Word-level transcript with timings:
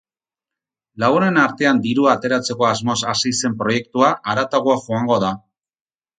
Lagunen 1.03 1.37
artean 1.41 1.81
dirua 1.83 2.13
ateratzeko 2.13 2.67
asmoz 2.71 2.97
hasi 3.13 3.35
zen 3.43 3.59
proiektua 3.61 4.11
haratago 4.35 4.81
joango 4.89 5.21
da. 5.29 5.33